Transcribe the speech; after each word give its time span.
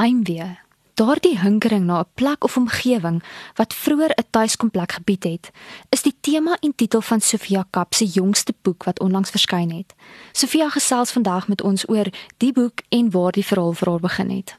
Heimwee. 0.00 0.58
Daardie 0.94 1.38
hinkering 1.38 1.84
na 1.84 2.00
'n 2.00 2.08
plek 2.14 2.44
of 2.44 2.56
omgewing 2.56 3.22
wat 3.54 3.74
vroeër 3.74 4.10
'n 4.10 4.30
tuiskomplek 4.30 4.92
gebied 4.92 5.24
het, 5.24 5.50
is 5.88 6.02
die 6.02 6.16
tema 6.20 6.56
en 6.60 6.74
titel 6.74 7.00
van 7.00 7.20
Sofia 7.20 7.64
Kap 7.70 7.94
se 7.94 8.04
jongste 8.06 8.54
boek 8.62 8.84
wat 8.84 9.00
onlangs 9.00 9.30
verskyn 9.30 9.70
het. 9.70 9.94
Sofia 10.32 10.68
gesels 10.68 11.10
vandag 11.10 11.48
met 11.48 11.62
ons 11.62 11.88
oor 11.88 12.06
die 12.36 12.52
boek 12.52 12.80
en 12.88 13.10
waar 13.10 13.32
die 13.32 13.46
verhaal 13.46 13.72
vir 13.72 13.88
haar 13.88 14.00
begin 14.00 14.30
het. 14.30 14.58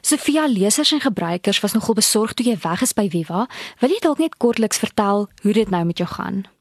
Sofia, 0.00 0.46
lesers 0.48 0.92
en 0.92 1.00
gebruikers 1.00 1.60
was 1.60 1.72
nogal 1.72 1.94
besorg 1.94 2.32
toe 2.32 2.46
jy 2.46 2.58
weg 2.58 2.82
is 2.82 2.92
by 2.92 3.08
Viva. 3.08 3.48
Wil 3.78 3.90
jy 3.90 3.98
dalk 4.00 4.18
net 4.18 4.36
kortliks 4.36 4.78
vertel 4.78 5.28
hoe 5.42 5.52
dit 5.52 5.70
nou 5.70 5.84
met 5.84 5.98
jou 5.98 6.08
gaan? 6.08 6.55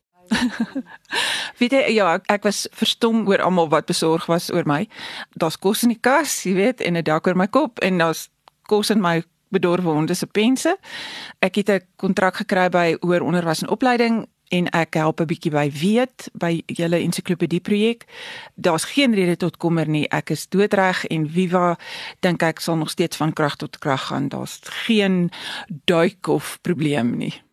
weet 1.59 1.71
jy 1.71 1.81
ja 1.95 2.15
ek, 2.15 2.27
ek 2.37 2.43
was 2.47 2.65
verstom 2.75 3.27
oor 3.27 3.41
almal 3.41 3.69
wat 3.69 3.85
besorg 3.85 4.25
was 4.31 4.51
oor 4.53 4.65
my. 4.65 4.85
Daar's 5.35 5.59
kos 5.59 5.83
in 5.83 5.93
die 5.93 6.01
kas 6.01 6.43
jy 6.45 6.55
weet 6.57 6.81
en 6.81 6.97
'n 6.97 7.03
dak 7.03 7.27
oor 7.27 7.37
my 7.37 7.47
kop 7.47 7.79
en 7.79 7.97
daar's 7.97 8.29
kos 8.67 8.89
in 8.89 9.01
my 9.01 9.23
bedorwe 9.53 9.89
honde 9.89 10.13
se 10.13 10.27
pense. 10.27 10.77
Ek 11.39 11.55
het 11.55 11.69
'n 11.69 11.81
kontrak 11.95 12.35
gekry 12.35 12.69
by 12.69 12.97
oor 13.01 13.21
onderwys 13.21 13.61
en 13.61 13.69
opleiding 13.69 14.25
en 14.49 14.69
ek 14.69 14.93
help 14.93 15.21
'n 15.21 15.25
bietjie 15.25 15.51
by 15.51 15.71
weet 15.71 16.29
by 16.33 16.61
julle 16.65 16.99
ensiklopedie 16.99 17.61
projek. 17.61 18.05
Daar's 18.55 18.85
geen 18.85 19.13
rede 19.13 19.37
tot 19.37 19.57
kommer 19.57 19.87
nie 19.87 20.09
ek 20.09 20.29
is 20.29 20.47
doodreg 20.47 21.05
en 21.05 21.29
Viva 21.29 21.77
dink 22.19 22.41
ek 22.41 22.59
sal 22.59 22.77
nog 22.77 22.89
steeds 22.89 23.17
van 23.17 23.33
krag 23.33 23.55
tot 23.55 23.77
krag 23.79 24.07
gaan. 24.07 24.29
Daar's 24.29 24.59
geen 24.63 25.31
duik 25.85 26.27
of 26.27 26.59
probleem 26.61 27.17
nie 27.17 27.44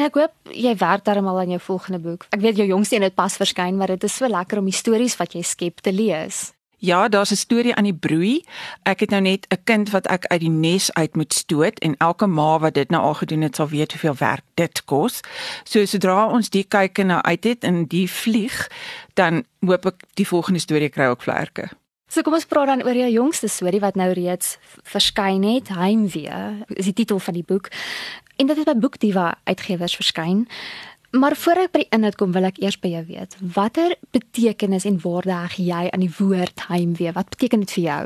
En 0.00 0.06
ek 0.06 0.14
hoop 0.16 0.54
jy 0.56 0.70
werk 0.80 1.02
darmal 1.04 1.42
aan 1.42 1.50
jou 1.52 1.60
volgende 1.60 1.98
boek. 2.00 2.22
Ek 2.32 2.40
weet 2.40 2.56
jou 2.56 2.64
jongste 2.70 2.96
een 2.96 3.04
het 3.04 3.14
pas 3.18 3.34
verskyn, 3.36 3.76
maar 3.76 3.92
dit 3.92 4.06
is 4.08 4.14
so 4.16 4.28
lekker 4.32 4.56
om 4.56 4.70
die 4.70 4.72
stories 4.72 5.18
wat 5.20 5.34
jy 5.36 5.42
skep 5.44 5.82
te 5.84 5.92
lees. 5.92 6.54
Ja, 6.80 7.08
daar's 7.12 7.32
'n 7.32 7.36
storie 7.36 7.74
aan 7.74 7.84
die 7.84 7.94
broei. 7.94 8.44
Ek 8.82 9.00
het 9.00 9.10
nou 9.10 9.20
net 9.20 9.46
'n 9.50 9.60
kind 9.64 9.90
wat 9.90 10.06
ek 10.06 10.26
uit 10.26 10.40
die 10.40 10.48
nes 10.48 10.92
uit 10.92 11.16
moet 11.16 11.34
stoot 11.34 11.78
en 11.78 11.94
elke 11.98 12.26
ma 12.26 12.58
wat 12.58 12.74
dit 12.74 12.90
nou 12.90 13.02
al 13.02 13.14
gedoen 13.14 13.40
het, 13.40 13.56
sal 13.56 13.68
weet 13.68 13.92
hoeveel 13.92 14.16
werk 14.18 14.44
dit 14.54 14.84
kos. 14.84 15.20
So 15.64 15.84
sodra 15.84 16.26
ons 16.26 16.48
die 16.48 16.64
kyk 16.64 17.04
nou 17.04 17.20
uit 17.20 17.44
het 17.44 17.64
en 17.64 17.84
die 17.84 18.10
vlieg, 18.10 18.70
dan 19.14 19.44
hoop 19.60 19.86
ek 19.86 20.04
die 20.14 20.26
volgende 20.26 20.60
storie 20.60 20.88
kry 20.88 21.04
ook 21.04 21.22
vlerke. 21.22 21.68
So 22.10 22.22
kom 22.22 22.34
ons 22.34 22.46
praat 22.46 22.66
dan 22.66 22.82
oor 22.82 22.94
jou 22.94 23.10
jongste 23.10 23.48
storie 23.48 23.80
wat 23.80 23.94
nou 23.94 24.12
reeds 24.12 24.58
verskyn 24.82 25.42
het, 25.42 25.68
Heimwee. 25.68 26.64
Is 26.66 26.84
die 26.84 26.92
titel 26.92 27.18
van 27.18 27.34
die 27.34 27.44
boek 27.46 27.68
en 28.40 28.48
dit 28.48 28.56
het 28.56 28.68
by 28.72 28.76
Boekdiva 28.80 29.34
uitgewers 29.44 29.94
verskyn. 30.00 30.46
Maar 31.10 31.36
voor 31.36 31.58
ek 31.66 31.72
by 31.74 31.82
die 31.82 31.92
inhoud 31.96 32.16
kom, 32.16 32.32
wil 32.32 32.46
ek 32.46 32.60
eers 32.62 32.78
by 32.80 32.92
jou 32.94 33.02
weet, 33.08 33.36
watter 33.54 33.96
betekenis 34.14 34.86
en 34.88 35.00
waarde 35.02 35.34
heg 35.34 35.56
jy 35.58 35.88
aan 35.90 36.04
die 36.04 36.12
woord 36.18 36.68
heimwee? 36.70 37.12
Wat 37.16 37.32
beteken 37.34 37.64
dit 37.66 37.74
vir 37.78 37.84
jou? 37.84 38.04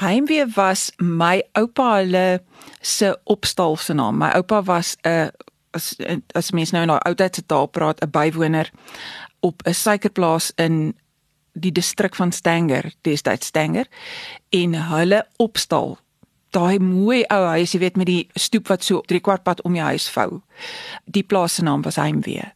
Heimwee 0.00 0.44
was 0.56 0.90
my 1.00 1.42
oupa 1.58 1.88
hulle 1.98 2.42
se 2.80 3.12
opstal 3.24 3.76
se 3.76 3.96
naam. 3.96 4.20
My 4.20 4.30
oupa 4.36 4.62
was 4.68 4.96
'n 5.04 5.32
as 5.72 5.96
as 6.34 6.52
mense 6.52 6.72
nou 6.72 6.82
in 6.82 6.88
daai 6.88 7.08
oudheidse 7.08 7.46
taal 7.46 7.66
praat, 7.66 8.00
'n 8.00 8.10
bywoner 8.10 8.70
op 9.40 9.62
'n 9.66 9.74
suikerplaas 9.74 10.52
in 10.56 10.94
die 11.52 11.72
distrik 11.72 12.14
van 12.14 12.32
Stanger, 12.32 12.92
destyds 13.00 13.46
Stanger, 13.46 13.86
en 14.50 14.74
hulle 14.74 15.26
opstal 15.36 15.98
daai 16.52 16.78
mooi 16.78 17.22
ou 17.32 17.42
huis, 17.56 17.72
jy 17.72 17.80
weet 17.82 17.96
met 17.96 18.06
die 18.06 18.28
stoep 18.38 18.68
wat 18.72 18.84
so 18.84 19.02
3 19.08 19.20
kwart 19.24 19.44
pad 19.46 19.62
om 19.66 19.76
die 19.76 19.84
huis 19.84 20.08
vou. 20.12 20.42
Die 21.04 21.24
plaas 21.24 21.58
se 21.58 21.64
naam 21.64 21.82
was 21.82 22.00
Heimwee. 22.00 22.52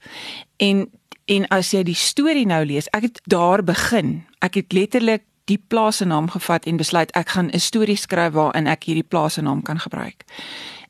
En 0.57 0.87
en 1.27 1.43
as 1.51 1.73
jy 1.75 1.81
die 1.83 1.97
storie 1.99 2.47
nou 2.47 2.61
lees, 2.65 2.87
ek 2.95 3.03
het 3.03 3.17
daar 3.27 3.65
begin. 3.67 4.21
Ek 4.47 4.55
het 4.55 4.73
letterlik 4.73 5.25
die 5.51 5.59
plaas 5.59 5.99
se 5.99 6.07
naam 6.07 6.29
gevat 6.31 6.69
en 6.71 6.79
besluit 6.79 7.11
ek 7.19 7.35
gaan 7.35 7.51
'n 7.51 7.61
storie 7.61 7.97
skryf 7.97 8.33
waarin 8.33 8.67
ek 8.67 8.85
hierdie 8.85 9.09
plaas 9.09 9.35
se 9.35 9.43
naam 9.43 9.63
kan 9.63 9.79
gebruik. 9.79 10.25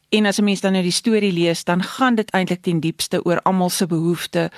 En 0.09 0.27
as 0.27 0.39
'n 0.39 0.45
mens 0.45 0.61
dan 0.61 0.73
nou 0.73 0.83
die 0.83 0.93
storie 0.93 1.33
lees, 1.33 1.65
dan 1.65 1.83
gaan 1.83 2.15
dit 2.15 2.31
eintlik 2.31 2.63
ten 2.63 2.81
diepste 2.81 3.25
oor 3.25 3.41
almal 3.43 3.71
se 3.71 3.87
behoefte 3.87 4.51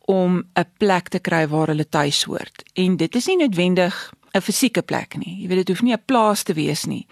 om 0.00 0.44
'n 0.54 0.66
plek 0.78 1.08
te 1.08 1.18
kry 1.18 1.48
waar 1.48 1.66
hulle 1.66 1.88
tuis 1.88 2.22
hoort. 2.22 2.62
En 2.74 2.96
dit 2.96 3.14
is 3.14 3.26
nie 3.26 3.36
noodwendig 3.36 4.12
'n 4.34 4.40
fisieke 4.40 4.82
plek 4.82 5.16
nie. 5.16 5.42
Jy 5.42 5.48
weet 5.48 5.66
dit 5.66 5.68
hoef 5.68 5.82
nie 5.82 5.92
'n 5.92 6.02
plaas 6.04 6.42
te 6.42 6.52
wees 6.52 6.84
nie. 6.84 7.06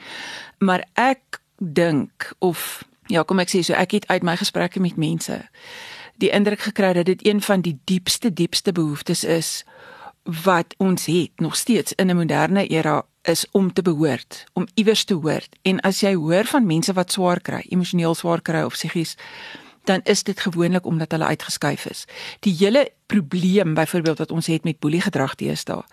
Maar 0.58 0.84
ek 0.94 1.40
dink 1.58 2.32
of 2.38 2.84
ja, 3.06 3.22
kom 3.22 3.38
ek 3.38 3.50
sê 3.50 3.62
so 3.62 3.72
ek 3.72 3.90
het 3.90 4.06
uit 4.06 4.22
my 4.22 4.36
gesprekke 4.36 4.80
met 4.80 4.96
mense 4.96 5.48
die 6.20 6.30
indruk 6.30 6.60
gekry 6.60 6.92
dat 6.92 7.08
dit 7.08 7.26
een 7.26 7.40
van 7.42 7.60
die 7.64 7.78
diepste 7.84 8.32
diepste 8.32 8.72
behoeftes 8.72 9.24
is 9.24 9.64
wat 10.44 10.74
ons 10.78 11.06
het 11.06 11.40
nog 11.40 11.56
steeds 11.56 11.92
in 11.92 12.10
'n 12.10 12.16
moderne 12.16 12.66
era 12.66 13.02
is 13.22 13.46
om 13.50 13.72
te 13.72 13.82
behoort, 13.82 14.44
om 14.52 14.66
iewers 14.74 15.04
te 15.04 15.14
hoort. 15.14 15.56
En 15.62 15.80
as 15.80 16.00
jy 16.00 16.14
hoor 16.14 16.44
van 16.44 16.66
mense 16.66 16.92
wat 16.92 17.12
swaar 17.12 17.40
kry, 17.40 17.64
emosioneel 17.68 18.14
swaar 18.14 18.40
kry 18.40 18.62
of 18.62 18.72
psigies, 18.72 19.16
dan 19.84 20.00
is 20.04 20.22
dit 20.22 20.40
gewoonlik 20.40 20.86
omdat 20.86 21.10
hulle 21.10 21.24
uitgeskuif 21.24 21.86
is. 21.86 22.04
Die 22.40 22.54
hele 22.58 22.92
probleem 23.06 23.74
byvoorbeeld 23.74 24.18
wat 24.18 24.30
ons 24.30 24.46
het 24.46 24.64
met 24.64 24.78
boelie 24.78 25.00
gedrag 25.00 25.34
teenoor 25.34 25.84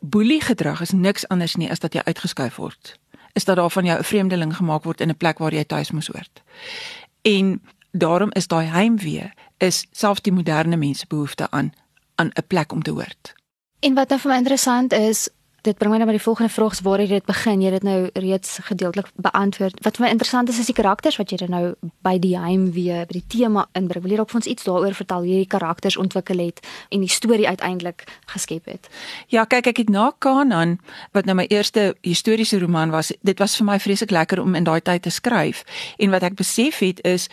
boelie 0.00 0.40
gedrag 0.40 0.80
is 0.80 0.90
niks 0.90 1.28
anders 1.28 1.56
nie 1.56 1.70
as 1.70 1.78
dat 1.78 1.94
jy 1.94 2.00
uitgeskuif 2.04 2.56
word. 2.56 2.98
Is 3.32 3.44
dat 3.44 3.56
daar 3.56 3.70
van 3.70 3.84
jou 3.84 3.98
'n 3.98 4.04
vreemdeling 4.04 4.56
gemaak 4.56 4.84
word 4.84 5.00
in 5.00 5.08
'n 5.08 5.16
plek 5.16 5.38
waar 5.38 5.54
jy 5.54 5.64
tuis 5.64 5.90
moes 5.90 6.06
hoort. 6.06 6.42
En 7.22 7.62
daarom 7.90 8.32
is 8.32 8.46
daai 8.46 8.66
heimwee 8.66 9.32
is 9.58 9.86
selfs 9.90 10.20
die 10.20 10.32
moderne 10.32 10.76
mens 10.76 11.06
behoefte 11.06 11.50
aan 11.50 11.72
aan 12.14 12.30
'n 12.34 12.46
plek 12.46 12.72
om 12.72 12.82
te 12.82 12.90
hoort. 12.90 13.34
En 13.80 13.94
wat 13.94 14.08
nou 14.08 14.20
vir 14.20 14.30
my 14.30 14.36
interessant 14.36 14.92
is, 14.92 15.28
dit 15.62 15.76
bring 15.78 15.92
my 15.92 15.98
nou 16.00 16.06
by 16.08 16.16
die 16.16 16.22
volgende 16.22 16.52
vraag 16.52 16.80
waar 16.84 17.00
jy 17.02 17.06
dit 17.06 17.26
begin? 17.28 17.62
Jy 17.62 17.72
het 17.74 17.84
nou 17.86 17.98
reeds 18.14 18.58
gedeeltelik 18.68 19.10
beantwoord. 19.20 19.80
Wat 19.84 19.98
vir 19.98 20.06
my 20.06 20.10
interessant 20.14 20.48
is 20.48 20.58
is 20.58 20.70
die 20.70 20.76
karakters 20.76 21.18
wat 21.20 21.30
jy 21.32 21.40
dan 21.42 21.52
nou 21.54 21.64
by 22.06 22.16
die 22.22 22.36
heim 22.38 22.70
weer 22.72 23.06
by 23.08 23.18
die 23.18 23.26
tema 23.28 23.66
inbring. 23.78 24.04
Wil 24.04 24.14
jy 24.14 24.20
ook 24.22 24.32
vir 24.32 24.40
ons 24.40 24.50
iets 24.50 24.64
daaroor 24.64 24.96
vertel 24.96 25.24
hoe 25.24 25.32
jy 25.32 25.42
die 25.44 25.52
karakters 25.56 25.98
ontwikkel 26.00 26.42
het 26.44 26.64
en 26.90 27.04
die 27.04 27.12
storie 27.12 27.48
uiteindelik 27.48 28.06
geskep 28.32 28.70
het? 28.70 28.90
Ja 29.28 29.44
kyk 29.44 29.72
ek 29.74 29.84
het 29.84 29.92
na 29.92 30.10
Kanaan 30.18 30.78
wat 31.16 31.28
nou 31.28 31.36
my 31.36 31.46
eerste 31.50 31.94
historiese 32.06 32.58
roman 32.58 32.90
was 32.90 33.12
dit 33.20 33.38
was 33.38 33.56
vir 33.60 33.66
my 33.66 33.78
vreeslik 33.80 34.10
lekker 34.10 34.40
om 34.40 34.54
in 34.54 34.64
daai 34.64 34.80
tyd 34.80 35.02
te 35.02 35.10
skryf. 35.10 35.64
En 35.98 36.10
wat 36.10 36.22
ek 36.22 36.38
besef 36.40 36.80
het 36.80 37.04
is 37.04 37.28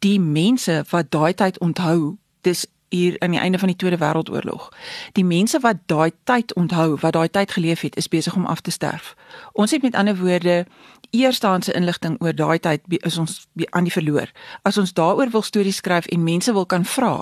die 0.00 0.20
mense 0.20 0.84
wat 0.90 1.10
daai 1.10 1.34
tyd 1.34 1.58
onthou 1.60 2.16
dis 2.46 2.66
hier 2.90 3.16
aan 3.18 3.30
die 3.30 3.40
einde 3.40 3.58
van 3.58 3.68
die 3.68 3.76
Tweede 3.76 3.98
Wêreldoorlog. 3.98 4.68
Die 5.12 5.24
mense 5.24 5.60
wat 5.60 5.76
daai 5.86 6.10
tyd 6.24 6.54
onthou, 6.54 6.96
wat 7.00 7.12
daai 7.12 7.28
tyd 7.30 7.50
geleef 7.50 7.80
het, 7.80 7.96
is 7.96 8.08
besig 8.08 8.34
om 8.34 8.46
af 8.46 8.60
te 8.60 8.70
sterf. 8.70 9.14
Ons 9.52 9.70
het 9.70 9.82
met 9.82 9.94
ander 9.94 10.16
woorde 10.16 10.66
eerstehandse 11.10 11.72
inligting 11.72 12.16
oor 12.22 12.34
daai 12.34 12.58
tyd 12.58 12.82
is 13.02 13.18
ons 13.18 13.46
aan 13.70 13.86
die 13.86 13.94
verloor. 13.94 14.30
As 14.62 14.78
ons 14.78 14.92
daaroor 14.94 15.30
wil 15.30 15.42
stories 15.42 15.80
skryf 15.82 16.06
en 16.06 16.22
mense 16.24 16.52
wil 16.52 16.66
kan 16.66 16.84
vra 16.84 17.12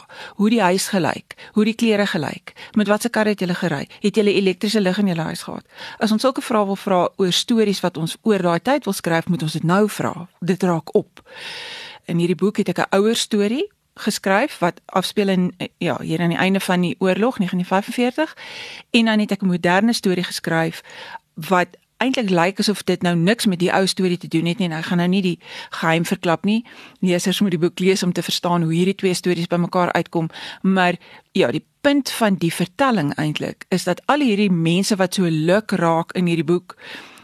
hoe 0.40 0.50
die 0.50 0.60
huis 0.62 0.88
gelyk, 0.92 1.36
hoe 1.52 1.64
die 1.64 1.74
klere 1.74 2.06
gelyk, 2.06 2.52
met 2.76 2.88
watter 2.88 3.10
kar 3.10 3.28
het 3.28 3.40
julle 3.40 3.56
gery, 3.56 3.86
het 4.00 4.16
julle 4.16 4.34
elektriese 4.34 4.80
lig 4.80 4.98
in 4.98 5.12
julle 5.12 5.28
huis 5.30 5.42
gehad? 5.42 5.64
As 5.98 6.12
ons 6.12 6.22
sulke 6.22 6.44
vrae 6.44 6.66
wil 6.66 6.76
vra 6.76 7.00
oor 7.16 7.32
stories 7.32 7.80
wat 7.84 7.96
ons 7.96 8.16
oor 8.22 8.42
daai 8.42 8.60
tyd 8.60 8.84
wil 8.84 8.96
skryf, 8.96 9.28
moet 9.28 9.42
ons 9.42 9.56
dit 9.56 9.64
nou 9.64 9.86
vra. 9.88 10.28
Dit 10.40 10.62
raak 10.62 10.94
op. 10.96 11.24
In 12.08 12.20
hierdie 12.20 12.38
boek 12.38 12.56
het 12.56 12.68
ek 12.68 12.78
'n 12.78 12.96
ouer 12.96 13.16
storie 13.16 13.68
geskryf 13.98 14.58
wat 14.58 14.80
afspeel 14.86 15.28
in 15.28 15.52
ja, 15.78 15.98
hier 16.00 16.20
aan 16.20 16.34
die 16.34 16.38
einde 16.38 16.60
van 16.60 16.80
die 16.80 16.96
oorlog 16.98 17.36
1945 17.36 18.36
en 18.90 19.04
dan 19.04 19.18
het 19.18 19.30
ek 19.30 19.42
'n 19.42 19.46
moderne 19.46 19.92
storie 19.92 20.24
geskryf 20.24 20.82
wat 21.34 21.68
eintlik 21.98 22.30
lyk 22.30 22.60
asof 22.62 22.84
dit 22.86 23.02
nou 23.02 23.14
niks 23.16 23.46
met 23.50 23.58
die 23.58 23.70
ou 23.74 23.86
storie 23.86 24.18
te 24.18 24.28
doen 24.30 24.46
het 24.46 24.58
nie 24.58 24.68
en 24.68 24.76
ek 24.78 24.90
gaan 24.90 25.00
nou 25.02 25.08
nie 25.10 25.22
die 25.22 25.38
geheim 25.80 26.04
verklap 26.06 26.44
nie. 26.46 26.60
Lesers 27.00 27.40
moet 27.40 27.56
die 27.56 27.62
boek 27.62 27.78
lees 27.82 28.02
om 28.06 28.12
te 28.12 28.22
verstaan 28.22 28.62
hoe 28.62 28.72
hierdie 28.74 28.94
twee 28.94 29.14
stories 29.14 29.50
bymekaar 29.50 29.92
uitkom, 29.92 30.30
maar 30.62 30.96
ja, 31.32 31.50
die 31.50 31.64
punt 31.80 32.10
van 32.10 32.38
die 32.38 32.52
vertelling 32.54 33.14
eintlik 33.14 33.66
is 33.74 33.84
dat 33.84 34.02
al 34.06 34.22
hierdie 34.22 34.50
mense 34.50 34.96
wat 34.96 35.14
so 35.14 35.26
luk 35.30 35.74
raak 35.78 36.14
in 36.18 36.30
hierdie 36.30 36.46
boek 36.46 36.76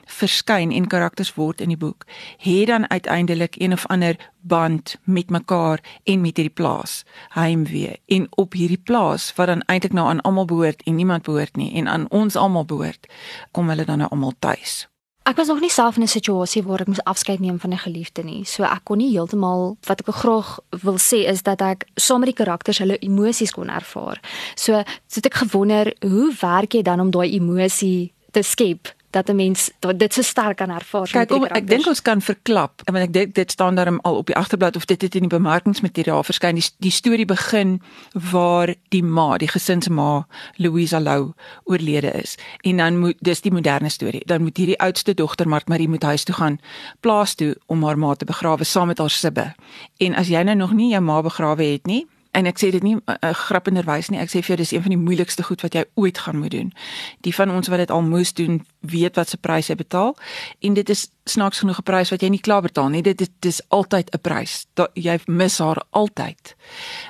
verskyn 0.07 0.73
en 0.73 0.87
karakters 0.87 1.35
word 1.35 1.61
in 1.61 1.69
die 1.69 1.77
boek, 1.77 2.07
het 2.39 2.67
dan 2.67 2.91
uiteindelik 2.91 3.57
een 3.59 3.73
of 3.73 3.87
ander 3.87 4.17
band 4.41 4.97
met 5.05 5.31
mekaar 5.31 5.81
en 6.05 6.21
met 6.21 6.37
hierdie 6.37 6.55
plaas, 6.55 7.05
heimwee. 7.29 8.01
En 8.07 8.27
op 8.31 8.53
hierdie 8.53 8.81
plaas 8.81 9.33
wat 9.35 9.47
dan 9.47 9.63
eintlik 9.67 9.93
nou 9.93 10.09
aan 10.09 10.21
almal 10.21 10.45
behoort 10.45 10.83
en 10.83 10.95
niemand 10.95 11.23
behoort 11.23 11.57
nie 11.57 11.75
en 11.75 11.89
aan 11.89 12.11
ons 12.11 12.37
almal 12.37 12.65
behoort, 12.65 13.07
kom 13.51 13.69
hulle 13.69 13.85
dan 13.85 13.99
nou 13.99 14.11
almal 14.11 14.35
tuis. 14.39 14.85
Ek 15.25 15.39
was 15.41 15.49
nog 15.49 15.63
nie 15.65 15.71
self 15.73 15.97
in 15.97 16.03
'n 16.03 16.09
situasie 16.09 16.63
waar 16.63 16.81
ek 16.81 16.87
moes 16.87 17.05
afskeid 17.05 17.41
neem 17.41 17.59
van 17.61 17.73
'n 17.73 17.79
geliefde 17.79 18.23
nie. 18.23 18.45
So 18.45 18.63
ek 18.63 18.85
kon 18.85 18.99
nie 18.99 19.11
heeltemal 19.11 19.77
wat 19.87 20.01
ek 20.01 20.15
graag 20.15 20.59
wil 20.71 20.99
sê 20.99 21.25
is 21.27 21.43
dat 21.43 21.61
ek 21.61 21.87
saam 21.95 22.21
met 22.21 22.37
die 22.37 22.45
karakters 22.45 22.79
hulle 22.79 22.99
emosies 22.99 23.51
kon 23.51 23.69
ervaar. 23.69 24.21
So, 24.55 24.83
so 25.07 25.15
het 25.15 25.27
ek 25.27 25.35
gewonder, 25.35 25.95
hoe 26.01 26.35
werk 26.41 26.73
jy 26.75 26.83
dan 26.83 27.01
om 27.01 27.11
daai 27.11 27.33
emosie 27.33 28.13
te 28.33 28.43
skep 28.43 28.95
dat 29.15 29.29
'n 29.29 29.37
mens 29.37 29.71
dit 29.97 30.15
so 30.15 30.23
sterk 30.23 30.57
kan 30.57 30.71
ervaar. 30.71 31.09
Kyk, 31.09 31.31
om, 31.31 31.45
ek 31.45 31.69
dink 31.69 31.87
ons 31.87 32.03
kan 32.03 32.21
verklap. 32.21 32.83
Want 32.85 33.05
ek 33.05 33.13
dink 33.13 33.35
dit 33.35 33.51
staan 33.51 33.75
daar 33.75 34.01
al 34.01 34.17
op 34.17 34.27
die 34.27 34.37
agterblad 34.37 34.77
of 34.77 34.85
dit 34.85 35.03
het 35.03 35.15
in 35.15 35.21
die 35.21 35.37
bemarkingsmateriaal 35.39 36.25
verskyn. 36.25 36.55
Die, 36.55 36.71
die 36.79 36.91
storie 36.91 37.25
begin 37.25 37.83
waar 38.13 38.75
die 38.89 39.03
ma, 39.03 39.37
die 39.37 39.49
gesinsma, 39.49 40.27
Louisa 40.57 41.01
Lou 41.01 41.33
oorlede 41.65 42.11
is. 42.11 42.39
En 42.61 42.77
dan 42.77 42.99
moet 42.99 43.17
dis 43.19 43.41
die 43.41 43.53
moderne 43.53 43.89
storie. 43.89 44.23
Dan 44.27 44.43
moet 44.43 44.57
hierdie 44.57 44.81
oudste 44.81 45.15
dogter 45.15 45.49
Mart 45.49 45.69
Marie 45.69 45.89
moet 45.89 46.03
huis 46.03 46.25
toe 46.25 46.35
gaan 46.35 46.59
plaas 47.01 47.35
toe 47.35 47.57
om 47.67 47.85
haar 47.85 47.99
ma 47.99 48.15
te 48.15 48.25
begrawe 48.25 48.65
saam 48.65 48.87
met 48.87 48.99
haar 48.99 49.11
sibbe. 49.11 49.55
En 49.97 50.15
as 50.15 50.29
jy 50.29 50.43
nou 50.43 50.57
nog 50.57 50.73
nie 50.73 50.91
jou 50.91 51.03
ma 51.03 51.23
begrawe 51.23 51.63
het 51.63 51.87
nie, 51.87 52.07
en 52.35 52.47
ek 52.51 52.59
sê 52.59 52.71
dit 52.75 52.83
nie 52.83 52.97
'n 52.97 53.03
uh, 53.07 53.15
uh, 53.23 53.31
grappenderwys 53.31 54.09
nie. 54.11 54.19
Ek 54.19 54.29
sê 54.29 54.43
vir 54.43 54.55
jou 54.55 54.57
dis 54.57 54.73
een 54.73 54.83
van 54.83 54.91
die 54.91 55.05
moeilikste 55.07 55.43
goed 55.43 55.63
wat 55.63 55.75
jy 55.75 55.85
ooit 55.95 56.19
gaan 56.19 56.39
moet 56.39 56.51
doen. 56.51 56.73
Die 57.21 57.35
van 57.35 57.51
ons 57.51 57.69
wat 57.69 57.79
dit 57.79 57.91
al 57.91 58.03
moes 58.03 58.33
doen, 58.33 58.67
weet 58.81 59.17
wat 59.17 59.29
se 59.29 59.37
prys 59.37 59.69
jy 59.69 59.77
betaal 59.77 60.17
en 60.61 60.75
dit 60.75 60.89
is 60.91 61.09
snaaks 61.25 61.59
genoeg 61.59 61.79
'n 61.79 61.83
prys 61.83 62.11
wat 62.11 62.23
jy 62.23 62.29
nie 62.29 62.41
klaar 62.41 62.63
betaal 62.63 62.89
nie. 62.89 63.03
Dit 63.03 63.21
is 63.21 63.29
dis 63.41 63.61
altyd 63.69 64.11
'n 64.15 64.21
prys. 64.21 64.67
Jy 64.95 65.19
mis 65.27 65.59
haar 65.59 65.83
altyd. 65.91 66.57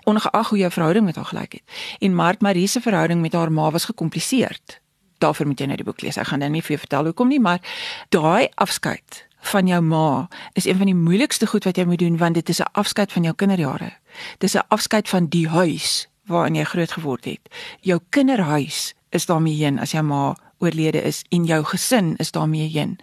Ongeag 0.05 0.49
hoe 0.49 0.59
jou 0.59 0.71
verhouding 0.71 1.05
met 1.05 1.17
haar 1.17 1.25
gelyk 1.25 1.53
het. 1.53 1.63
En 2.01 2.15
Mart 2.15 2.41
Marie 2.41 2.67
se 2.67 2.81
verhouding 2.81 3.21
met 3.21 3.33
haar 3.33 3.53
ma 3.53 3.71
was 3.71 3.85
gekompliseerd. 3.85 4.81
Daarvoor 5.19 5.47
moet 5.47 5.61
jy 5.61 5.67
nou 5.67 5.77
die 5.77 5.85
boek 5.85 6.01
lees. 6.01 6.17
Ek 6.17 6.27
gaan 6.27 6.39
nou 6.39 6.51
nie 6.51 6.63
vir 6.63 6.77
jou 6.77 6.79
vertel 6.79 7.05
hoekom 7.05 7.29
nie, 7.29 7.41
maar 7.41 7.61
daai 8.09 8.49
afskeid 8.55 9.27
van 9.45 9.67
jou 9.67 9.81
ma 9.83 10.29
is 10.53 10.65
een 10.65 10.77
van 10.77 10.87
die 10.87 10.95
moeilikste 10.95 11.47
goed 11.47 11.65
wat 11.65 11.77
jy 11.77 11.85
moet 11.85 11.99
doen 11.99 12.17
want 12.17 12.35
dit 12.35 12.49
is 12.49 12.61
'n 12.61 12.73
afskeid 12.73 13.13
van 13.13 13.23
jou 13.23 13.35
kinderjare. 13.35 13.93
Dis 14.39 14.55
'n 14.55 14.67
afskeid 14.69 15.09
van 15.09 15.27
die 15.27 15.49
huis 15.49 16.09
waarin 16.27 16.55
jy 16.55 16.65
groot 16.65 16.93
geword 16.93 17.25
het. 17.25 17.49
Jou 17.81 18.01
kinderhuis 18.09 18.95
is 19.11 19.27
daarmee 19.27 19.55
heen 19.55 19.79
as 19.79 19.91
jou 19.91 20.03
ma 20.03 20.37
oorlede 20.59 21.03
is 21.03 21.25
en 21.29 21.45
jou 21.45 21.65
gesin 21.65 22.17
is 22.17 22.31
daarmee 22.31 22.69
heen. 22.69 22.99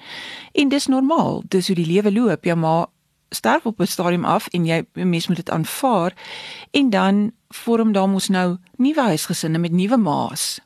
En 0.52 0.70
dis 0.70 0.88
normaal, 0.88 1.44
dis 1.48 1.68
hoe 1.68 1.76
die 1.76 1.86
lewe 1.86 2.12
loop. 2.12 2.44
Jou 2.44 2.58
ma 2.58 2.86
sterf 3.30 3.66
op 3.66 3.80
'n 3.80 3.86
stadium 3.86 4.26
af 4.26 4.48
en 4.48 4.66
jy 4.66 4.86
mens 4.94 5.28
moet 5.28 5.36
dit 5.38 5.50
aanvaar 5.50 6.14
en 6.72 6.90
dan 6.90 7.32
vorm 7.50 7.92
daar 7.92 8.10
mos 8.10 8.28
nou 8.28 8.58
nuwe 8.76 9.02
huisgesinne 9.02 9.58
met 9.58 9.72
nuwe 9.72 9.98
ma's 9.98 10.60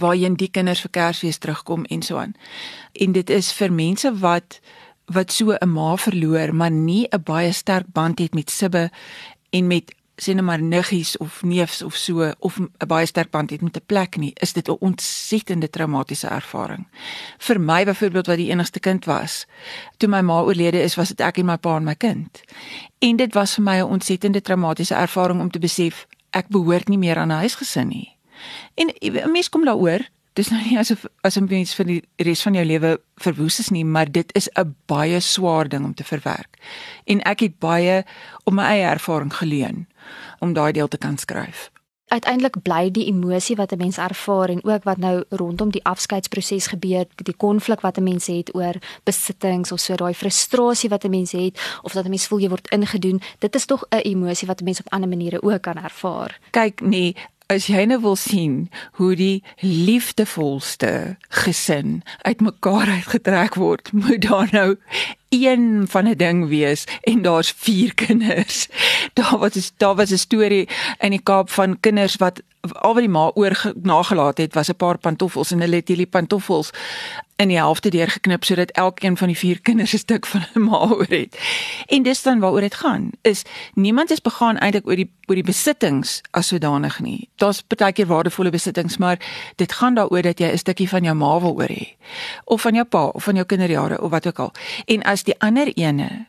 waarheen 0.00 0.36
die 0.36 0.50
kinders 0.50 0.80
vir 0.80 0.90
Kersfees 0.90 1.38
terugkom 1.38 1.84
en 1.84 2.02
so 2.02 2.16
aan. 2.16 2.34
En 2.92 3.12
dit 3.12 3.30
is 3.30 3.52
vir 3.52 3.72
mense 3.72 4.12
wat 4.18 4.60
wat 5.12 5.32
so 5.32 5.52
'n 5.52 5.72
ma 5.72 5.96
verloor, 5.96 6.54
maar 6.54 6.70
nie 6.70 7.06
'n 7.10 7.22
baie 7.22 7.52
sterk 7.52 7.86
band 7.92 8.18
het 8.18 8.34
met 8.34 8.50
sibbe 8.50 8.90
en 9.50 9.66
met 9.66 9.94
sien 10.16 10.36
nou 10.36 10.46
maar 10.46 10.62
niggies 10.62 11.16
of 11.16 11.42
neefs 11.42 11.82
of 11.82 11.94
so 11.94 12.32
of 12.38 12.58
'n 12.58 12.86
baie 12.86 13.06
sterk 13.06 13.30
band 13.30 13.50
het 13.50 13.60
met 13.60 13.76
'n 13.76 13.86
plek 13.86 14.16
nie, 14.16 14.32
is 14.34 14.52
dit 14.52 14.68
'n 14.68 14.76
ontsettende 14.80 15.70
traumatiese 15.70 16.26
ervaring. 16.26 16.86
Vir 17.38 17.60
my 17.60 17.84
byvoorbeeld 17.84 18.26
wat 18.26 18.36
die 18.36 18.50
enigste 18.50 18.80
kind 18.80 19.04
was, 19.04 19.46
toe 19.96 20.08
my 20.08 20.20
ma 20.20 20.40
oorlede 20.40 20.82
is, 20.82 20.94
was 20.94 21.08
dit 21.08 21.20
ek 21.20 21.38
en 21.38 21.46
my 21.46 21.56
pa 21.56 21.76
en 21.76 21.84
my 21.84 21.94
kind. 21.94 22.40
En 22.98 23.16
dit 23.16 23.34
was 23.34 23.54
vir 23.54 23.64
my 23.64 23.76
'n 23.78 23.90
ontsettende 23.90 24.40
traumatiese 24.40 24.94
ervaring 24.94 25.40
om 25.40 25.50
te 25.50 25.58
besef 25.58 26.06
ek 26.30 26.48
behoort 26.48 26.88
nie 26.88 26.98
meer 26.98 27.16
aan 27.16 27.28
'n 27.32 27.40
huisgesin 27.44 27.88
nie. 27.88 28.16
En 28.74 28.88
'n 29.00 29.32
mens 29.32 29.48
kom 29.48 29.64
daaroor 29.64 30.08
dis 30.38 30.50
nou 30.50 30.60
nie 30.62 30.78
asof 30.78 31.04
as 31.26 31.36
'n 31.36 31.48
mens 31.48 31.74
vir 31.74 31.86
die 31.86 32.02
res 32.16 32.42
van 32.42 32.54
jou 32.54 32.64
lewe 32.64 33.00
verwoes 33.16 33.58
is 33.58 33.70
nie, 33.70 33.84
maar 33.84 34.10
dit 34.10 34.34
is 34.34 34.48
'n 34.54 34.74
baie 34.86 35.20
swaar 35.20 35.68
ding 35.68 35.84
om 35.84 35.94
te 35.94 36.04
verwerk. 36.04 36.58
En 37.04 37.20
ek 37.22 37.40
het 37.40 37.58
baie 37.58 38.04
op 38.44 38.52
my 38.52 38.62
eie 38.62 38.86
ervaring 38.86 39.34
geleun 39.34 39.86
om 40.38 40.52
daai 40.52 40.72
deel 40.72 40.88
te 40.88 40.98
kan 40.98 41.18
skryf. 41.18 41.70
Uiteindelik 42.10 42.62
bly 42.62 42.90
die 42.90 43.06
emosie 43.06 43.56
wat 43.56 43.72
'n 43.72 43.78
mens 43.78 43.98
ervaar 43.98 44.48
en 44.48 44.64
ook 44.64 44.82
wat 44.82 44.96
nou 44.96 45.24
rondom 45.28 45.70
die 45.70 45.84
afskeidsproses 45.84 46.66
gebeur, 46.66 47.04
die 47.14 47.36
konflik 47.36 47.80
wat 47.80 47.96
'n 47.96 48.02
mens 48.02 48.26
het 48.26 48.54
oor 48.54 48.74
besittings 49.04 49.72
of 49.72 49.80
so 49.80 49.94
daai 49.94 50.14
frustrasie 50.14 50.88
wat 50.88 51.04
'n 51.04 51.10
mens 51.10 51.32
het 51.32 51.78
of 51.82 51.92
dat 51.92 52.04
'n 52.04 52.08
mens 52.08 52.26
voel 52.26 52.38
jy 52.38 52.48
word 52.48 52.70
ingedoen, 52.70 53.20
dit 53.38 53.54
is 53.54 53.64
tog 53.64 53.84
'n 53.88 53.96
emosie 53.96 54.46
wat 54.46 54.60
'n 54.60 54.64
mens 54.64 54.80
op 54.80 54.92
ander 54.92 55.08
maniere 55.08 55.42
ook 55.42 55.62
kan 55.62 55.76
ervaar. 55.76 56.38
Kyk, 56.50 56.80
nee, 56.80 57.14
as 57.50 57.66
jy 57.66 57.82
nou 57.90 57.98
wil 58.04 58.16
sien 58.16 58.68
hoe 59.00 59.14
die 59.18 59.42
liefdevolste 59.60 61.16
gesin 61.42 62.00
uitmekaar 62.22 62.92
uitgetrek 63.00 63.58
word, 63.58 63.90
moet 64.02 64.22
daar 64.22 64.48
nou 64.54 64.76
een 65.30 65.86
van 65.90 66.08
'n 66.08 66.16
ding 66.18 66.48
wees 66.48 66.86
en 67.02 67.22
daar's 67.22 67.54
vier 67.56 67.94
kinders. 67.94 68.68
Daar 69.18 69.38
was 69.38 69.72
daar 69.76 69.94
was 69.94 70.10
'n 70.10 70.18
storie 70.18 70.68
in 70.98 71.10
die 71.10 71.22
Kaap 71.22 71.50
van 71.50 71.80
kinders 71.80 72.16
wat 72.16 72.42
al 72.60 72.94
wat 72.94 73.02
die 73.02 73.08
ma 73.08 73.30
oor 73.34 73.72
nagelaat 73.82 74.38
het 74.38 74.54
was 74.54 74.68
'n 74.68 74.76
paar 74.76 74.98
pantoffels 74.98 75.50
en 75.50 75.60
hulle 75.60 75.76
het 75.76 75.88
hierdie 75.88 76.06
pantoffels 76.06 76.70
in 77.40 77.48
die 77.48 77.56
helfte 77.56 77.88
deurgeknip 77.88 78.44
sodat 78.44 78.70
elkeen 78.70 79.16
van 79.16 79.30
die 79.32 79.36
vier 79.36 79.60
kinders 79.60 79.92
'n 79.92 79.98
stuk 79.98 80.26
van 80.26 80.44
'n 80.54 80.60
ma 80.60 80.78
oor 80.78 81.06
het. 81.08 81.38
En 81.86 82.02
dis 82.02 82.22
dan 82.22 82.38
waaroor 82.38 82.60
dit 82.60 82.74
gaan. 82.74 83.10
Is 83.22 83.42
niemand 83.74 84.10
is 84.10 84.20
begaan 84.20 84.58
eintlik 84.58 84.86
oor 84.86 84.96
die 84.96 85.10
oor 85.26 85.34
die 85.34 85.44
besittings 85.44 86.20
as 86.30 86.46
sodanig 86.46 87.00
nie. 87.00 87.28
Daar's 87.36 87.62
baie 87.66 87.92
keer 87.92 88.06
waardevolle 88.06 88.50
besittings, 88.50 88.96
maar 88.96 89.18
dit 89.56 89.72
gaan 89.72 89.94
daaroor 89.94 90.22
dat 90.22 90.38
jy 90.38 90.52
'n 90.52 90.58
stukkie 90.58 90.88
van 90.88 91.02
jou 91.02 91.14
ma 91.14 91.40
wil 91.40 91.54
oor 91.54 91.68
hê 91.68 91.96
of 92.44 92.60
van 92.60 92.74
jou 92.74 92.84
pa 92.84 93.04
of 93.06 93.24
van 93.24 93.34
jou 93.34 93.46
kinderjare 93.46 94.00
of 94.00 94.10
wat 94.10 94.26
ook 94.26 94.38
al. 94.38 94.52
En 94.84 95.02
as 95.02 95.22
die 95.22 95.34
ander 95.38 95.72
ene 95.76 96.26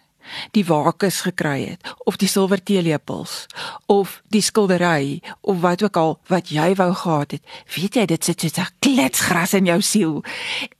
die 0.51 0.65
wakes 0.65 1.21
gekry 1.21 1.69
het 1.69 1.93
of 2.05 2.17
die 2.17 2.27
silwer 2.27 2.63
teelepels 2.63 3.45
of 3.85 4.21
die 4.29 4.41
skildery 4.41 5.21
of 5.41 5.61
wat 5.61 5.83
ook 5.83 5.97
al 5.97 6.19
wat 6.27 6.49
jy 6.49 6.75
wou 6.75 6.93
gehad 6.93 7.31
het 7.31 7.43
weet 7.75 7.95
jy 7.95 8.05
dit 8.05 8.23
sit 8.23 8.41
so 8.41 8.61
'n 8.61 8.73
kletsgras 8.79 9.53
in 9.53 9.65
jou 9.65 9.81
siel. 9.81 10.23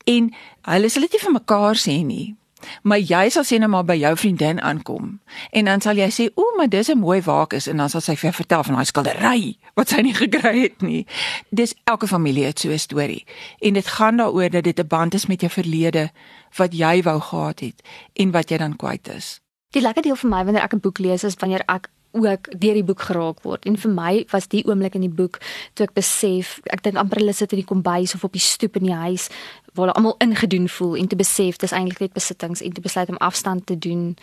En 0.05 0.33
hulle 0.61 0.89
sal 0.89 1.01
dit 1.01 1.11
nie 1.11 1.25
vir 1.25 1.31
mekaar 1.31 1.75
sê 1.75 2.03
nie 2.05 2.35
maar 2.83 2.99
jy 2.99 3.29
sal 3.29 3.43
sien 3.43 3.59
nou 3.59 3.69
maar 3.71 3.85
by 3.85 3.95
jou 3.95 4.15
vriendin 4.17 4.61
aankom. 4.61 5.19
En 5.51 5.65
dan 5.65 5.81
sal 5.81 5.95
jy 5.95 6.09
sê 6.09 6.29
o 6.35 6.43
maar 6.57 6.69
dis 6.69 6.89
'n 6.89 6.97
mooi 6.97 7.21
wakes 7.21 7.67
en 7.67 7.77
dan 7.77 7.89
sal 7.89 8.01
sy 8.01 8.15
vir 8.15 8.29
jou 8.29 8.33
vertel 8.33 8.63
van 8.63 8.75
daai 8.75 8.85
skildery 8.85 9.57
wat 9.75 9.89
sy 9.89 10.01
nie 10.01 10.13
gekry 10.23 10.61
het 10.61 10.81
nie. 10.81 11.05
Dis 11.49 11.75
elke 11.83 12.07
familie 12.07 12.45
het 12.45 12.59
so 12.59 12.69
'n 12.69 12.79
storie. 12.79 13.25
En 13.59 13.73
dit 13.73 13.87
gaan 13.87 14.17
daaroor 14.17 14.49
dat 14.49 14.63
dit 14.63 14.79
'n 14.79 14.87
band 14.87 15.13
is 15.13 15.25
met 15.25 15.41
jou 15.41 15.51
verlede 15.51 16.11
wat 16.57 16.73
jy 16.73 17.01
wou 17.03 17.19
gehad 17.19 17.59
het 17.59 17.81
en 18.13 18.31
wat 18.31 18.49
jy 18.49 18.57
dan 18.57 18.75
kwyt 18.75 19.07
is. 19.07 19.39
Die 19.71 19.81
lekker 19.81 20.03
deel 20.03 20.15
vir 20.15 20.29
my 20.29 20.43
wanneer 20.43 20.63
ek 20.63 20.73
'n 20.73 20.79
boek 20.79 20.99
lees 20.99 21.23
is 21.23 21.35
wanneer 21.39 21.63
ek 21.67 21.89
ook 22.11 22.59
deur 22.59 22.73
die 22.73 22.83
boek 22.83 23.01
geraak 23.01 23.41
word. 23.43 23.65
En 23.65 23.77
vir 23.77 23.91
my 23.91 24.25
was 24.31 24.47
die 24.51 24.65
oomblik 24.67 24.95
in 24.95 25.05
die 25.05 25.15
boek 25.15 25.39
toe 25.73 25.85
ek 25.87 25.93
besef, 25.93 26.59
ek 26.73 26.83
dink 26.83 26.99
amper 26.99 27.21
hulle 27.21 27.33
sit 27.33 27.53
in 27.55 27.61
die 27.63 27.67
kombuis 27.67 28.15
of 28.15 28.23
op 28.27 28.35
die 28.35 28.43
stoep 28.43 28.75
in 28.75 28.89
die 28.89 28.99
huis 29.03 29.29
waar 29.71 29.87
hulle 29.87 29.95
almal 29.95 30.15
ingedoen 30.19 30.67
voel 30.69 30.97
en 30.99 31.07
te 31.07 31.15
besef 31.15 31.57
dis 31.57 31.71
eintlik 31.71 31.99
net 31.99 32.13
besittings 32.13 32.61
en 32.61 32.73
te 32.75 32.83
besluit 32.83 33.09
om 33.09 33.19
afstand 33.23 33.65
te 33.65 33.77
doen 33.79 34.15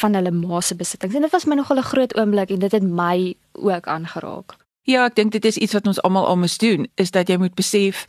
van 0.00 0.14
hulle 0.14 0.32
ma 0.32 0.60
se 0.60 0.74
besittings. 0.74 1.14
En 1.14 1.28
dit 1.28 1.30
was 1.30 1.44
my 1.44 1.54
nogal 1.54 1.78
'n 1.78 1.90
groot 1.92 2.16
oomblik 2.16 2.50
en 2.50 2.58
dit 2.58 2.72
het 2.72 2.82
my 2.82 3.36
ook 3.52 3.86
aangeraak. 3.86 4.56
Ja, 4.84 5.06
ek 5.08 5.14
dink 5.16 5.32
dit 5.32 5.44
is 5.44 5.56
iets 5.56 5.72
wat 5.72 5.86
ons 5.86 6.02
almal 6.02 6.26
al 6.26 6.36
moet 6.36 6.58
doen, 6.60 6.88
is 7.00 7.10
dat 7.10 7.28
jy 7.28 7.38
moet 7.40 7.54
besef 7.54 8.04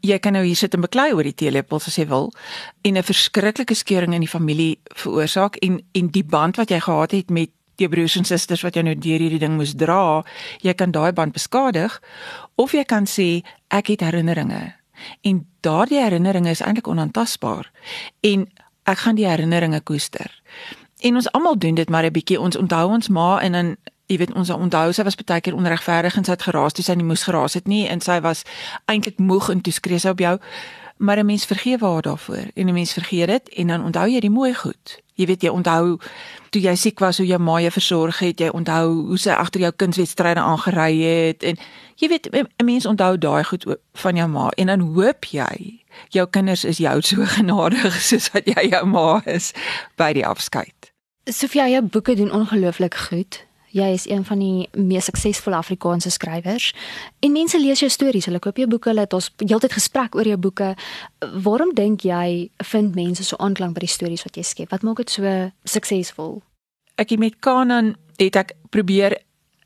jy 0.00 0.18
kan 0.18 0.32
nou 0.32 0.44
hier 0.44 0.56
sit 0.56 0.74
en 0.74 0.80
beklei 0.80 1.12
oor 1.12 1.22
die 1.22 1.36
teelepels 1.36 1.86
as 1.86 1.98
jy 2.00 2.06
wil 2.08 2.32
en 2.82 2.96
'n 2.96 3.02
verskriklike 3.02 3.74
skeuring 3.74 4.14
in 4.14 4.24
die 4.24 4.28
familie 4.28 4.78
veroorsaak 4.96 5.56
en 5.56 5.82
en 5.92 6.08
die 6.08 6.24
band 6.24 6.56
wat 6.56 6.70
jy 6.70 6.80
gehad 6.80 7.10
het 7.10 7.30
met 7.30 7.50
jou 7.76 7.88
broers 7.88 8.16
en 8.16 8.24
susters 8.24 8.62
wat 8.62 8.76
jy 8.76 8.82
nou 8.82 8.94
deur 8.94 9.22
hierdie 9.22 9.40
ding 9.42 9.56
moes 9.56 9.74
dra, 9.74 10.22
jy 10.60 10.74
kan 10.74 10.92
daai 10.94 11.12
band 11.12 11.32
beskadig 11.32 12.00
of 12.56 12.72
jy 12.72 12.84
kan 12.84 13.06
sê 13.06 13.42
ek 13.68 13.92
het 13.94 14.00
herinneringe. 14.00 14.74
En 15.22 15.46
daardie 15.60 16.00
herinneringe 16.02 16.50
is 16.50 16.62
eintlik 16.62 16.88
onaantastbaar 16.88 17.70
en 18.22 18.46
ek 18.84 18.98
gaan 18.98 19.18
die 19.18 19.28
herinneringe 19.28 19.80
koester. 19.80 20.30
En 21.04 21.16
ons 21.20 21.32
almal 21.32 21.58
doen 21.58 21.74
dit 21.74 21.90
maar 21.90 22.04
'n 22.04 22.12
bietjie. 22.12 22.40
Ons 22.40 22.56
onthou 22.56 22.88
ons 22.88 23.08
ma 23.08 23.40
en 23.40 23.52
dan 23.52 23.76
jy 24.06 24.18
weet 24.20 24.34
ons 24.36 24.50
onthou 24.50 24.92
sy 24.92 25.02
was 25.02 25.16
baie 25.16 25.40
keer 25.40 25.56
onregverdig 25.56 26.16
en 26.16 26.24
sy 26.24 26.30
het 26.30 26.42
geraas 26.42 26.72
toe 26.76 26.84
sy 26.84 26.94
nie 26.94 27.06
moes 27.08 27.24
geraas 27.24 27.54
het 27.54 27.68
nie 27.70 27.86
en 27.88 28.00
sy 28.04 28.20
was 28.20 28.44
eintlik 28.84 29.18
moeg 29.18 29.48
en 29.52 29.62
toe 29.64 29.72
skree 29.72 29.98
sy 29.98 30.12
op 30.12 30.20
jou 30.20 30.38
maar 30.96 31.18
'n 31.18 31.26
mens 31.26 31.44
vergeet 31.44 31.80
haar 31.80 32.02
daarvoor. 32.02 32.46
En 32.54 32.66
'n 32.66 32.72
mens 32.72 32.92
vergeet 32.92 33.26
dit 33.26 33.48
en 33.48 33.66
dan 33.66 33.84
onthou 33.84 34.08
jy 34.08 34.20
die 34.20 34.30
mooi 34.30 34.54
goed. 34.54 35.02
Jy 35.14 35.26
weet 35.26 35.42
jy 35.42 35.48
onthou 35.48 35.98
toe 36.50 36.60
jy 36.62 36.74
siek 36.74 36.98
was 36.98 37.16
hoe 37.16 37.26
jou 37.26 37.40
ma 37.40 37.60
jou 37.60 37.70
versorg 37.70 38.18
het. 38.18 38.38
Jy 38.38 38.48
onthou 38.48 39.06
hoe 39.06 39.18
sy 39.18 39.30
agter 39.30 39.60
jou 39.60 39.72
kindswedstryde 39.76 40.40
aangery 40.40 41.02
het. 41.02 41.42
En 41.42 41.56
jy 41.94 42.08
weet 42.08 42.28
'n 42.32 42.64
mens 42.64 42.86
onthou 42.86 43.18
daai 43.18 43.44
goed 43.44 43.66
van 43.92 44.16
jou 44.16 44.28
ma. 44.28 44.48
En 44.48 44.66
dan 44.66 44.80
hoop 44.80 45.24
jy 45.24 45.84
jou 46.08 46.26
kinders 46.30 46.64
is 46.64 46.76
jou 46.76 47.02
so 47.02 47.24
genadig 47.24 48.00
soos 48.08 48.30
wat 48.30 48.46
jy 48.46 48.68
jou 48.68 48.86
ma 48.86 49.22
is 49.24 49.52
by 49.96 50.12
die 50.12 50.26
afskeid. 50.26 50.92
Sofia 51.24 51.68
jou 51.68 51.82
boeke 51.82 52.14
doen 52.14 52.32
ongelooflik 52.32 52.94
goed 52.94 53.46
Jy 53.74 53.88
is 53.90 54.04
een 54.06 54.22
van 54.24 54.38
die 54.38 54.68
mees 54.78 55.08
suksesvolle 55.10 55.58
Afrikaanse 55.58 56.12
skrywers. 56.14 56.70
En 57.24 57.32
mense 57.34 57.58
lees 57.58 57.82
jou 57.82 57.90
stories, 57.90 58.28
hulle 58.30 58.38
koop 58.42 58.60
jou 58.60 58.68
boeke, 58.70 58.92
hulle 58.92 59.02
het 59.02 59.16
ons 59.16 59.32
heeltyd 59.42 59.74
gesprek 59.74 60.14
oor 60.14 60.28
jou 60.30 60.38
boeke. 60.38 60.74
Waarom 61.42 61.74
dink 61.74 62.06
jy 62.06 62.50
vind 62.70 62.94
mense 62.94 63.26
so 63.26 63.38
aanklank 63.42 63.74
by 63.74 63.82
die 63.86 63.90
stories 63.90 64.22
wat 64.26 64.38
jy 64.38 64.46
skep? 64.46 64.70
Wat 64.70 64.86
maak 64.86 65.02
dit 65.02 65.10
so 65.16 65.34
suksesvol? 65.66 66.38
Ek 67.02 67.10
het 67.10 67.18
met 67.18 67.40
Kanan 67.42 67.96
het 68.20 68.38
ek 68.38 68.54
probeer 68.70 69.18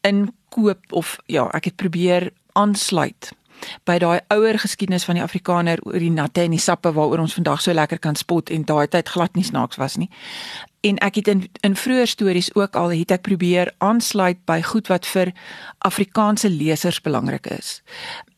inkoop 0.08 0.96
of 0.96 1.18
ja, 1.28 1.44
ek 1.52 1.68
het 1.68 1.76
probeer 1.76 2.30
aansluit 2.56 3.34
by 3.84 3.98
daai 3.98 4.20
ouer 4.34 4.58
geskiedenis 4.58 5.04
van 5.04 5.18
die 5.18 5.24
Afrikaner 5.24 5.82
oor 5.86 5.98
die 5.98 6.12
natte 6.12 6.44
en 6.44 6.54
die 6.54 6.62
sappe 6.62 6.92
waaroor 6.92 7.24
ons 7.24 7.34
vandag 7.34 7.62
so 7.62 7.72
lekker 7.72 7.98
kan 7.98 8.16
spot 8.16 8.50
en 8.50 8.66
daai 8.68 8.88
tyd 8.88 9.08
glad 9.08 9.34
nie 9.36 9.44
snaaks 9.44 9.76
was 9.76 9.96
nie. 9.96 10.10
En 10.86 10.98
ek 11.02 11.20
het 11.20 11.28
in 11.28 11.46
in 11.66 11.74
vroeë 11.76 12.06
stories 12.06 12.52
ook 12.54 12.76
al 12.76 12.94
het 12.94 13.10
ek 13.10 13.26
probeer 13.26 13.72
aansluit 13.78 14.44
by 14.46 14.60
goed 14.62 14.86
wat 14.88 15.06
vir 15.06 15.32
Afrikaanse 15.78 16.50
lesers 16.50 17.00
belangrik 17.00 17.46
is. 17.46 17.82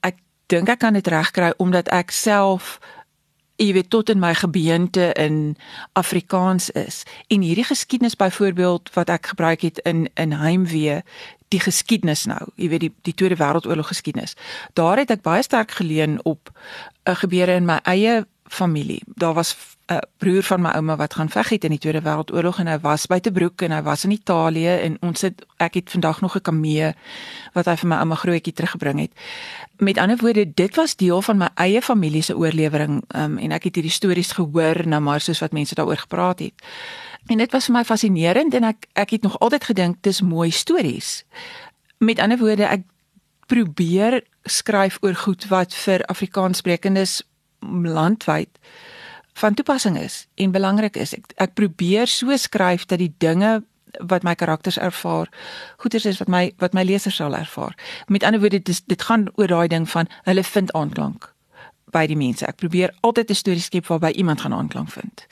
Ek 0.00 0.16
dink 0.46 0.68
ek 0.68 0.80
kan 0.80 0.96
dit 0.96 1.06
regkry 1.06 1.52
omdat 1.58 1.88
ek 1.88 2.10
self 2.10 2.78
jy 3.60 3.74
weet 3.76 3.90
tot 3.92 4.08
in 4.08 4.20
my 4.20 4.32
gebeente 4.34 5.10
in 5.20 5.56
Afrikaans 5.92 6.70
is. 6.70 7.02
En 7.28 7.44
hierdie 7.44 7.66
geskiedenis 7.68 8.16
byvoorbeeld 8.16 8.88
wat 8.96 9.12
ek 9.12 9.34
gebruik 9.34 9.60
het 9.60 9.78
in 9.84 10.08
in 10.14 10.32
Heimwee, 10.32 11.02
die 11.50 11.60
geskiedenis 11.60 12.26
nou, 12.30 12.40
jy 12.54 12.68
weet 12.72 12.84
die 12.86 12.92
die 13.08 13.14
Tweede 13.14 13.38
Wêreldoorlog 13.40 13.90
geskiedenis. 13.90 14.36
Daar 14.78 15.02
het 15.02 15.10
ek 15.10 15.24
baie 15.26 15.42
sterk 15.42 15.74
geleun 15.80 16.20
op 16.22 16.50
'n 16.50 17.10
uh, 17.10 17.16
gebeure 17.16 17.54
in 17.58 17.66
my 17.66 17.80
eie 17.82 18.26
familie. 18.50 19.02
Daar 19.06 19.34
was 19.34 19.56
'n 19.86 19.92
uh, 19.92 19.98
broer 20.18 20.42
van 20.42 20.60
my 20.60 20.70
ouma 20.70 20.96
wat 20.96 21.14
gaan 21.14 21.28
veg 21.30 21.48
het 21.48 21.64
in 21.64 21.70
die 21.70 21.78
Tweede 21.78 22.02
Wêreldoorlog 22.02 22.58
en 22.58 22.66
hy 22.66 22.78
was 22.78 23.06
by 23.06 23.18
Tebroek 23.20 23.62
en 23.62 23.70
hy 23.70 23.82
was 23.82 24.04
in 24.04 24.10
Italië 24.10 24.68
en 24.68 24.96
ons 25.00 25.20
het 25.20 25.46
ek 25.56 25.74
het 25.74 25.90
vandag 25.90 26.20
nog 26.20 26.36
'n 26.36 26.40
kamee 26.40 26.94
wat 27.52 27.64
hy 27.64 27.76
vir 27.76 27.88
my 27.88 27.96
ouma 27.96 28.14
grootjie 28.14 28.52
teruggebring 28.52 29.00
het. 29.00 29.12
Met 29.76 29.98
ander 29.98 30.16
woorde, 30.16 30.54
dit 30.54 30.76
was 30.76 30.96
deel 30.96 31.22
van 31.22 31.36
my 31.36 31.48
eie 31.54 31.82
familie 31.82 32.22
se 32.22 32.36
oorlewering 32.36 33.02
um, 33.14 33.38
en 33.38 33.52
ek 33.52 33.64
het 33.64 33.74
hierdie 33.74 33.92
stories 33.92 34.32
gehoor 34.32 34.86
nou 34.86 35.00
maar 35.00 35.20
soos 35.20 35.40
wat 35.40 35.52
mense 35.52 35.74
daaroor 35.74 35.96
gepraat 35.96 36.38
het. 36.38 36.54
En 37.26 37.38
dit 37.38 37.52
was 37.52 37.64
vir 37.68 37.74
my 37.74 37.84
fascinerend 37.84 38.54
en 38.54 38.64
ek 38.70 38.86
ek 38.92 39.10
het 39.16 39.22
nog 39.22 39.38
altyd 39.38 39.64
gedink 39.64 40.02
dis 40.06 40.20
mooi 40.20 40.50
stories. 40.50 41.24
Met 41.98 42.18
ander 42.18 42.38
woorde, 42.38 42.64
ek 42.64 42.86
probeer 43.46 44.22
skryf 44.44 44.98
oor 45.02 45.14
goed 45.14 45.46
wat 45.50 45.74
vir 45.74 46.04
Afrikaanssprekendes 46.06 47.22
landwyd 47.82 48.48
van 49.40 49.54
toepassing 49.54 49.98
is 49.98 50.26
en 50.34 50.54
belangrik 50.54 50.96
is. 50.96 51.14
Ek 51.14 51.34
ek 51.36 51.54
probeer 51.54 52.06
so 52.06 52.36
skryf 52.36 52.86
dat 52.86 52.98
die 52.98 53.12
dinge 53.18 53.60
wat 54.06 54.22
my 54.22 54.34
karakters 54.38 54.78
ervaar, 54.78 55.28
goeders 55.82 56.06
is 56.06 56.20
wat 56.22 56.28
my 56.28 56.52
wat 56.58 56.72
my 56.72 56.84
lesers 56.86 57.18
sal 57.18 57.34
ervaar. 57.34 57.74
Met 58.06 58.24
ander 58.24 58.40
woorde 58.40 58.62
dit 58.62 58.82
dit 58.86 59.02
gaan 59.02 59.28
oor 59.34 59.46
daai 59.46 59.68
ding 59.68 59.88
van 59.90 60.08
hulle 60.24 60.44
vind 60.44 60.72
aanklank 60.72 61.34
by 61.90 62.06
die 62.06 62.16
mense. 62.16 62.46
Ek 62.46 62.56
probeer 62.56 62.94
altyd 63.00 63.30
'n 63.30 63.34
storie 63.34 63.60
skep 63.60 63.86
waarby 63.86 64.10
iemand 64.10 64.40
gaan 64.40 64.52
aanklank 64.52 64.90
vind. 64.90 65.26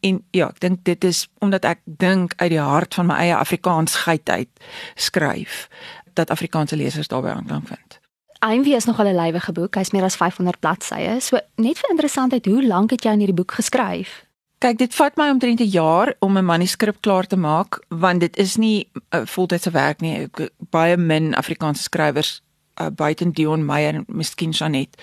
En 0.00 0.24
ja, 0.30 0.48
ek 0.48 0.60
dink 0.60 0.84
dit 0.84 1.04
is 1.04 1.28
omdat 1.38 1.64
ek 1.64 1.80
dink 1.84 2.32
uit 2.36 2.50
die 2.50 2.60
hart 2.60 2.94
van 2.94 3.06
my 3.06 3.14
eie 3.14 3.36
Afrikaansheid 3.36 4.28
uit 4.28 4.48
skryf 4.94 5.68
dat 6.14 6.30
Afrikaanse 6.30 6.76
lesers 6.76 7.08
daarbey 7.08 7.32
aanklank 7.32 7.66
vind. 7.66 8.00
Einwie 8.38 8.74
is 8.74 8.84
nog 8.84 8.98
al 8.98 9.06
'n 9.06 9.14
lywige 9.16 9.52
boek. 9.52 9.74
Hy's 9.74 9.90
meer 9.90 10.02
as 10.02 10.16
500 10.16 10.60
bladsye. 10.60 11.20
So 11.20 11.38
net 11.54 11.78
vir 11.78 11.90
interessantheid, 11.90 12.46
hoe 12.46 12.66
lank 12.66 12.90
het 12.90 13.02
jy 13.02 13.10
aan 13.10 13.18
hierdie 13.18 13.34
boek 13.34 13.52
geskryf? 13.52 14.26
Kyk, 14.58 14.78
dit 14.78 14.94
vat 14.94 15.16
my 15.16 15.28
omtrent 15.30 15.60
'n 15.60 15.70
jaar 15.70 16.14
om 16.18 16.36
'n 16.36 16.44
manuskrip 16.44 16.96
klaar 17.00 17.26
te 17.26 17.36
maak, 17.36 17.84
want 17.88 18.20
dit 18.20 18.36
is 18.36 18.56
nie 18.56 18.88
'n 18.94 19.16
uh, 19.16 19.26
voltydse 19.26 19.70
werk 19.70 20.00
nie. 20.00 20.16
Ek, 20.22 20.50
baie 20.70 20.96
min 20.96 21.34
Afrikaanse 21.34 21.82
skrywers 21.82 22.42
uh, 22.80 22.86
buiten 22.94 23.32
Dion 23.32 23.64
Meyer 23.64 23.94
en 23.94 24.04
miskien 24.06 24.50
Janet 24.50 24.96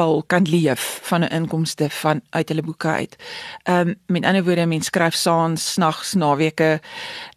Paul 0.00 0.22
kan 0.26 0.46
leef 0.48 1.00
van 1.02 1.20
'n 1.20 1.32
inkomste 1.32 1.90
van 1.90 2.20
uit 2.30 2.48
hulle 2.48 2.62
boeke 2.62 2.88
uit. 2.88 3.16
Ehm 3.62 3.88
um, 3.88 3.94
met 4.06 4.24
ander 4.24 4.44
woorde, 4.44 4.66
mens 4.66 4.86
skryf 4.86 5.14
saans, 5.14 5.76
nags, 5.76 6.12
naweke 6.12 6.80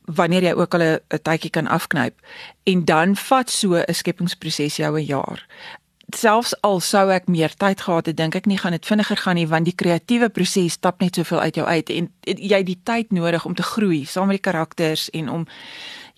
wanneer 0.05 0.43
jy 0.43 0.53
ook 0.53 0.73
al 0.73 0.81
'n 0.81 0.99
tydjie 1.21 1.49
kan 1.49 1.67
afknyp 1.67 2.15
en 2.63 2.85
dan 2.85 3.15
vat 3.15 3.49
so 3.49 3.75
'n 3.75 3.93
skepingsproses 3.93 4.75
jou 4.75 4.99
'n 4.99 5.05
jaar. 5.05 5.47
Selfs 6.15 6.61
al 6.61 6.79
sou 6.79 7.11
ek 7.11 7.27
meer 7.27 7.53
tyd 7.55 7.81
gehad 7.81 8.05
het, 8.05 8.17
dink 8.17 8.35
ek 8.35 8.45
nie 8.45 8.57
gaan 8.57 8.71
dit 8.71 8.85
vinniger 8.85 9.17
gaan 9.17 9.35
nie 9.35 9.47
want 9.47 9.65
die 9.65 9.75
kreatiewe 9.75 10.29
proses 10.29 10.71
stap 10.71 10.99
net 11.01 11.15
soveel 11.15 11.39
uit 11.39 11.55
jou 11.55 11.67
uit 11.67 11.89
en 11.89 12.11
jy 12.21 12.57
het 12.57 12.65
die 12.65 12.81
tyd 12.83 13.11
nodig 13.11 13.45
om 13.45 13.55
te 13.55 13.63
groei 13.63 14.05
saam 14.05 14.27
met 14.27 14.43
die 14.43 14.51
karakters 14.51 15.09
en 15.09 15.29
om 15.29 15.47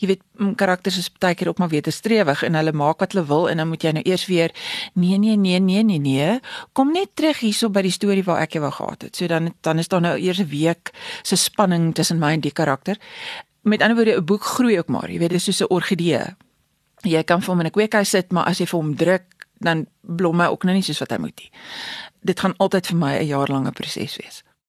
jy 0.05 0.13
weet 0.13 0.55
karakters 0.59 0.97
is 1.01 1.09
baie 1.09 1.35
keer 1.35 1.49
op 1.49 1.59
maar 1.59 1.71
weer 1.73 1.81
te 1.81 1.91
strewig 1.91 2.43
en 2.43 2.55
hulle 2.55 2.71
maak 2.71 3.01
wat 3.03 3.15
hulle 3.15 3.25
wil 3.25 3.49
en 3.49 3.57
dan 3.57 3.67
moet 3.67 3.83
jy 3.83 3.91
nou 3.97 4.03
eers 4.05 4.25
weer 4.29 4.53
nee 4.93 5.17
nee 5.17 5.35
nee 5.35 5.59
nee 5.59 5.83
nee 5.83 5.99
nee 5.99 6.39
kom 6.73 6.93
net 6.93 7.15
terug 7.15 7.41
hierso 7.41 7.69
by 7.69 7.81
die 7.81 7.91
storie 7.91 8.23
waar 8.23 8.45
ek 8.45 8.53
jou 8.55 8.71
gehad 8.71 9.01
het. 9.01 9.15
So 9.15 9.27
dan 9.27 9.53
dan 9.61 9.79
is 9.79 9.87
daar 9.87 10.01
nou 10.01 10.15
eers 10.17 10.39
'n 10.39 10.49
week 10.49 10.93
se 11.23 11.35
spanning 11.35 11.93
tussen 11.93 12.19
my 12.19 12.33
en 12.33 12.41
die 12.41 12.51
karakter 12.51 12.97
met 13.65 13.81
ander 13.81 13.95
woorde 13.95 14.17
'n 14.17 14.25
boek 14.25 14.43
groei 14.43 14.77
ook 14.77 14.87
maar, 14.87 15.11
jy 15.11 15.19
weet, 15.19 15.29
dit 15.29 15.37
is 15.37 15.43
soos 15.43 15.61
'n 15.61 15.73
orgidee. 15.73 16.35
Jy 17.01 17.23
kan 17.23 17.41
vir 17.41 17.49
hom 17.49 17.59
in 17.59 17.65
'n 17.65 17.71
kweekhuis 17.71 18.09
sit, 18.09 18.31
maar 18.31 18.45
as 18.45 18.57
jy 18.57 18.65
vir 18.65 18.79
hom 18.79 18.95
druk, 18.95 19.23
dan 19.57 19.87
blom 20.01 20.39
hy 20.39 20.45
ook 20.45 20.63
nou 20.63 20.73
nie 20.73 20.83
soos 20.83 20.99
wat 20.99 21.09
hy 21.09 21.17
moet 21.17 21.35
nie. 21.35 21.51
Dit 22.21 22.39
gaan 22.39 22.53
altyd 22.57 22.87
vir 22.87 22.97
my 22.97 23.17
'n 23.17 23.25
jaar 23.25 23.47
lange 23.47 23.71
proses 23.71 24.17
wees. 24.17 24.43